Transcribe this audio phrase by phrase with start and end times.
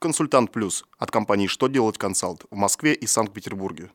[0.00, 3.90] Консультант Плюс от компании «Что делать консалт» в Москве и Санкт-Петербурге.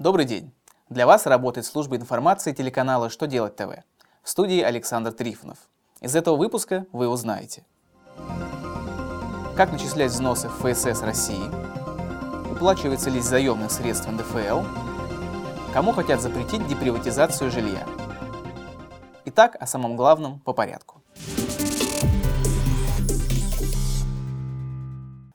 [0.00, 0.52] Добрый день!
[0.88, 3.84] Для вас работает служба информации телеканала «Что делать ТВ».
[4.24, 5.58] В студии Александр Трифонов.
[6.00, 7.64] Из этого выпуска вы узнаете
[9.56, 11.44] Как начислять взносы в ФСС России?
[12.50, 14.89] Уплачивается ли заемных средств НДФЛ?
[15.72, 17.86] Кому хотят запретить деприватизацию жилья?
[19.26, 21.00] Итак, о самом главном по порядку.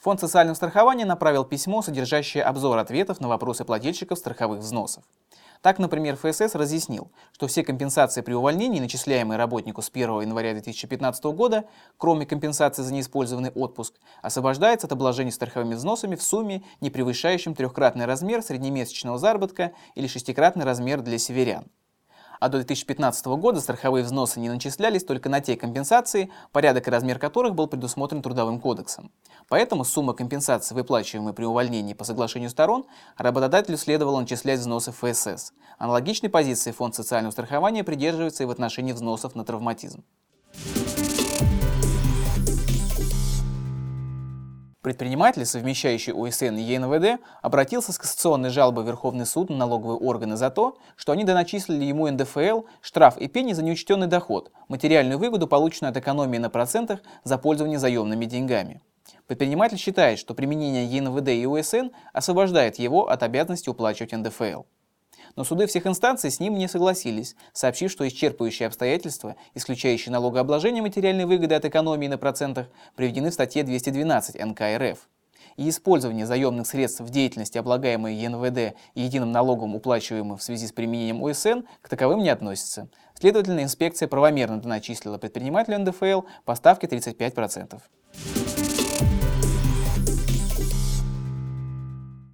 [0.00, 5.04] Фонд социального страхования направил письмо, содержащее обзор ответов на вопросы плательщиков страховых взносов.
[5.62, 11.24] Так, например, ФСС разъяснил, что все компенсации при увольнении, начисляемые работнику с 1 января 2015
[11.26, 11.66] года,
[11.98, 18.06] кроме компенсации за неиспользованный отпуск, освобождаются от обложения страховыми взносами в сумме, не превышающем трехкратный
[18.06, 21.66] размер среднемесячного заработка или шестикратный размер для северян
[22.42, 27.20] а до 2015 года страховые взносы не начислялись только на те компенсации, порядок и размер
[27.20, 29.12] которых был предусмотрен Трудовым кодексом.
[29.48, 32.84] Поэтому сумма компенсации, выплачиваемой при увольнении по соглашению сторон,
[33.16, 35.52] работодателю следовало начислять взносы ФСС.
[35.78, 40.02] Аналогичной позиции Фонд социального страхования придерживается и в отношении взносов на травматизм.
[44.82, 50.36] Предприниматель, совмещающий УСН и ЕНВД, обратился с кассационной жалобой в Верховный суд на налоговые органы
[50.36, 55.46] за то, что они доначислили ему НДФЛ, штраф и пени за неучтенный доход, материальную выгоду,
[55.46, 58.82] полученную от экономии на процентах за пользование заемными деньгами.
[59.28, 64.62] Предприниматель считает, что применение ЕНВД и УСН освобождает его от обязанности уплачивать НДФЛ
[65.36, 71.24] но суды всех инстанций с ним не согласились, сообщив, что исчерпывающие обстоятельства, исключающие налогообложение материальной
[71.24, 75.08] выгоды от экономии на процентах, приведены в статье 212 НК РФ.
[75.56, 80.72] И использование заемных средств в деятельности, облагаемой ЕНВД и единым налогом, уплачиваемым в связи с
[80.72, 82.88] применением ОСН, к таковым не относится.
[83.14, 87.80] Следовательно, инспекция правомерно доначислила предпринимателю НДФЛ по ставке 35%.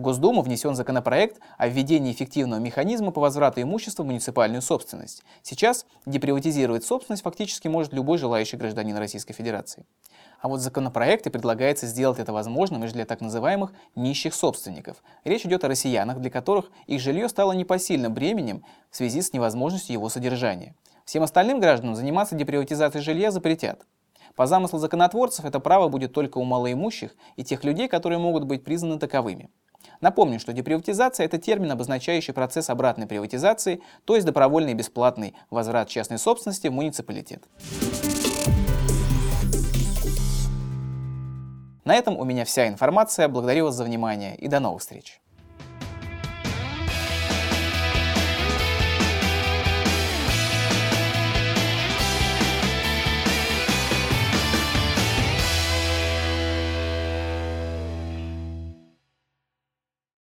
[0.00, 5.22] В Госдуму внесен законопроект о введении эффективного механизма по возврату имущества в муниципальную собственность.
[5.42, 9.84] Сейчас деприватизировать собственность фактически может любой желающий гражданин Российской Федерации.
[10.40, 15.02] А вот в законопроекте предлагается сделать это возможным лишь для так называемых нищих собственников.
[15.24, 19.92] Речь идет о россиянах, для которых их жилье стало непосильным бременем в связи с невозможностью
[19.92, 20.74] его содержания.
[21.04, 23.84] Всем остальным гражданам заниматься деприватизацией жилья запретят.
[24.34, 28.64] По замыслу законотворцев это право будет только у малоимущих и тех людей, которые могут быть
[28.64, 29.50] признаны таковыми.
[30.00, 35.88] Напомню, что деприватизация– это термин, обозначающий процесс обратной приватизации, то есть добровольный и бесплатный возврат
[35.88, 37.44] частной собственности в муниципалитет.
[41.84, 43.28] На этом у меня вся информация.
[43.28, 45.20] Благодарю вас за внимание и до новых встреч.